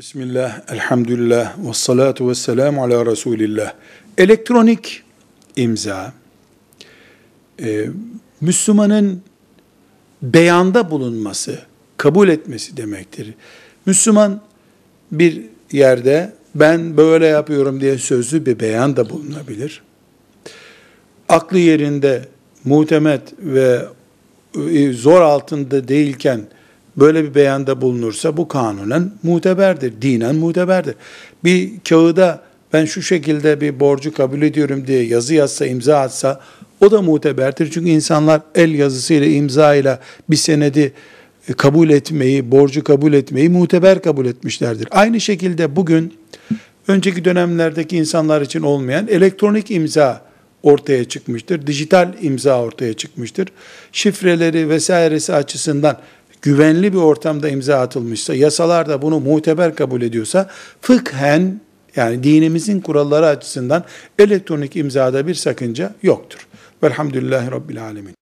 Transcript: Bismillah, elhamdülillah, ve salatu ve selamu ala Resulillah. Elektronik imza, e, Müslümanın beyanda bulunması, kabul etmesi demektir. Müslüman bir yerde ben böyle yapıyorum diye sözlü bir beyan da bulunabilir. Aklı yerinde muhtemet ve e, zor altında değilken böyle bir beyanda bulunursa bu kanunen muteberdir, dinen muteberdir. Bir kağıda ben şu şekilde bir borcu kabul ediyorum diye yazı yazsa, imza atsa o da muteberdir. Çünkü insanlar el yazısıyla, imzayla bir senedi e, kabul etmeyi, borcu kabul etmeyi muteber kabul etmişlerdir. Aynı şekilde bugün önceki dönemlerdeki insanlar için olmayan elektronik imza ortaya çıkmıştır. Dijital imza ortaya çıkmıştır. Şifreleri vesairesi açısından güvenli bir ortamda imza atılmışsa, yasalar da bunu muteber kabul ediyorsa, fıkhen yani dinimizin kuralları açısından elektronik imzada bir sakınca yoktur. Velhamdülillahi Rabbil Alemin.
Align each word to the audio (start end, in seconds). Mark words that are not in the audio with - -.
Bismillah, 0.00 0.60
elhamdülillah, 0.72 1.54
ve 1.68 1.72
salatu 1.72 2.28
ve 2.28 2.34
selamu 2.34 2.82
ala 2.84 3.06
Resulillah. 3.06 3.74
Elektronik 4.18 5.02
imza, 5.56 6.12
e, 7.62 7.86
Müslümanın 8.40 9.22
beyanda 10.22 10.90
bulunması, 10.90 11.58
kabul 11.96 12.28
etmesi 12.28 12.76
demektir. 12.76 13.34
Müslüman 13.86 14.40
bir 15.12 15.42
yerde 15.72 16.32
ben 16.54 16.96
böyle 16.96 17.26
yapıyorum 17.26 17.80
diye 17.80 17.98
sözlü 17.98 18.46
bir 18.46 18.60
beyan 18.60 18.96
da 18.96 19.10
bulunabilir. 19.10 19.82
Aklı 21.28 21.58
yerinde 21.58 22.28
muhtemet 22.64 23.22
ve 23.38 23.82
e, 24.70 24.92
zor 24.92 25.20
altında 25.20 25.88
değilken 25.88 26.40
böyle 26.96 27.24
bir 27.24 27.34
beyanda 27.34 27.80
bulunursa 27.80 28.36
bu 28.36 28.48
kanunen 28.48 29.12
muteberdir, 29.22 30.02
dinen 30.02 30.34
muteberdir. 30.34 30.94
Bir 31.44 31.70
kağıda 31.88 32.42
ben 32.72 32.84
şu 32.84 33.02
şekilde 33.02 33.60
bir 33.60 33.80
borcu 33.80 34.14
kabul 34.14 34.42
ediyorum 34.42 34.86
diye 34.86 35.02
yazı 35.02 35.34
yazsa, 35.34 35.66
imza 35.66 35.98
atsa 35.98 36.40
o 36.80 36.90
da 36.90 37.02
muteberdir. 37.02 37.70
Çünkü 37.70 37.90
insanlar 37.90 38.40
el 38.54 38.74
yazısıyla, 38.74 39.26
imzayla 39.26 40.00
bir 40.30 40.36
senedi 40.36 40.92
e, 41.48 41.52
kabul 41.52 41.90
etmeyi, 41.90 42.50
borcu 42.50 42.84
kabul 42.84 43.12
etmeyi 43.12 43.48
muteber 43.48 44.02
kabul 44.02 44.26
etmişlerdir. 44.26 44.88
Aynı 44.90 45.20
şekilde 45.20 45.76
bugün 45.76 46.14
önceki 46.88 47.24
dönemlerdeki 47.24 47.96
insanlar 47.96 48.42
için 48.42 48.62
olmayan 48.62 49.08
elektronik 49.08 49.70
imza 49.70 50.30
ortaya 50.62 51.04
çıkmıştır. 51.04 51.66
Dijital 51.66 52.12
imza 52.22 52.62
ortaya 52.62 52.94
çıkmıştır. 52.94 53.48
Şifreleri 53.92 54.68
vesairesi 54.68 55.34
açısından 55.34 55.98
güvenli 56.42 56.92
bir 56.92 56.98
ortamda 56.98 57.48
imza 57.48 57.80
atılmışsa, 57.80 58.34
yasalar 58.34 58.88
da 58.88 59.02
bunu 59.02 59.20
muteber 59.20 59.74
kabul 59.74 60.02
ediyorsa, 60.02 60.50
fıkhen 60.80 61.60
yani 61.96 62.22
dinimizin 62.22 62.80
kuralları 62.80 63.26
açısından 63.26 63.84
elektronik 64.18 64.76
imzada 64.76 65.26
bir 65.26 65.34
sakınca 65.34 65.94
yoktur. 66.02 66.46
Velhamdülillahi 66.82 67.50
Rabbil 67.50 67.82
Alemin. 67.82 68.14